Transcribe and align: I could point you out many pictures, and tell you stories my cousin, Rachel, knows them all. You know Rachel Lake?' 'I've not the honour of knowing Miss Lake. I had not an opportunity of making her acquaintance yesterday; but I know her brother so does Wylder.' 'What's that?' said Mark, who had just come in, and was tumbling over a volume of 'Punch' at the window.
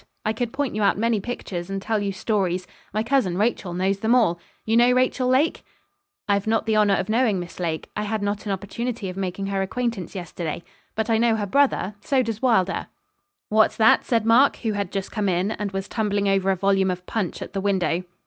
I 0.25 0.33
could 0.33 0.51
point 0.51 0.73
you 0.73 0.81
out 0.81 0.97
many 0.97 1.19
pictures, 1.21 1.69
and 1.69 1.79
tell 1.79 1.99
you 2.01 2.11
stories 2.11 2.65
my 2.91 3.03
cousin, 3.03 3.37
Rachel, 3.37 3.71
knows 3.75 3.99
them 3.99 4.15
all. 4.15 4.39
You 4.65 4.75
know 4.75 4.91
Rachel 4.91 5.27
Lake?' 5.27 5.63
'I've 6.27 6.47
not 6.47 6.65
the 6.65 6.75
honour 6.75 6.95
of 6.95 7.07
knowing 7.07 7.39
Miss 7.39 7.59
Lake. 7.59 7.87
I 7.95 8.01
had 8.01 8.23
not 8.23 8.47
an 8.47 8.51
opportunity 8.51 9.09
of 9.09 9.15
making 9.15 9.45
her 9.45 9.61
acquaintance 9.61 10.15
yesterday; 10.15 10.63
but 10.95 11.11
I 11.11 11.19
know 11.19 11.35
her 11.35 11.45
brother 11.45 11.93
so 12.01 12.23
does 12.23 12.41
Wylder.' 12.41 12.87
'What's 13.49 13.77
that?' 13.77 14.03
said 14.03 14.25
Mark, 14.25 14.55
who 14.63 14.71
had 14.71 14.91
just 14.91 15.11
come 15.11 15.29
in, 15.29 15.51
and 15.51 15.71
was 15.71 15.87
tumbling 15.87 16.27
over 16.27 16.49
a 16.49 16.55
volume 16.55 16.89
of 16.89 17.05
'Punch' 17.05 17.43
at 17.43 17.53
the 17.53 17.61
window. 17.61 18.01